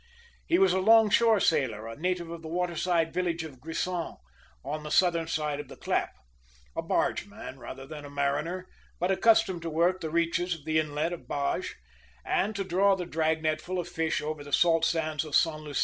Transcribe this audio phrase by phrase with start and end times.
[0.47, 4.17] He was a longshore sailor, a native of the waterside village of Gruissan,
[4.65, 6.15] on the southern side of the Clappe,
[6.75, 8.67] a bargeman rather than a mariner,
[8.99, 11.75] but accustomed to work the reaches of the inlet of Bages,
[12.25, 15.59] and to draw the drag net full of fish over the salt sands of St.
[15.61, 15.79] Lucie.